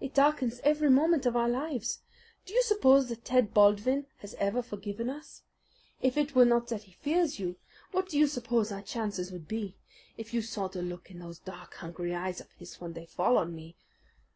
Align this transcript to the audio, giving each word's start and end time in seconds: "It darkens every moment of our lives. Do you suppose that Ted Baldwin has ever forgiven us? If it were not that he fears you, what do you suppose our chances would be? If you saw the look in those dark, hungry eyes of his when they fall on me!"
"It 0.00 0.12
darkens 0.12 0.58
every 0.64 0.90
moment 0.90 1.24
of 1.24 1.36
our 1.36 1.48
lives. 1.48 2.00
Do 2.46 2.52
you 2.52 2.64
suppose 2.64 3.08
that 3.08 3.24
Ted 3.24 3.54
Baldwin 3.54 4.06
has 4.16 4.34
ever 4.40 4.60
forgiven 4.60 5.08
us? 5.08 5.42
If 6.00 6.16
it 6.16 6.34
were 6.34 6.44
not 6.44 6.66
that 6.70 6.82
he 6.82 6.90
fears 6.94 7.38
you, 7.38 7.54
what 7.92 8.08
do 8.08 8.18
you 8.18 8.26
suppose 8.26 8.72
our 8.72 8.82
chances 8.82 9.30
would 9.30 9.46
be? 9.46 9.76
If 10.16 10.34
you 10.34 10.42
saw 10.42 10.66
the 10.66 10.82
look 10.82 11.12
in 11.12 11.20
those 11.20 11.38
dark, 11.38 11.74
hungry 11.74 12.12
eyes 12.12 12.40
of 12.40 12.50
his 12.58 12.80
when 12.80 12.94
they 12.94 13.06
fall 13.06 13.38
on 13.38 13.54
me!" 13.54 13.76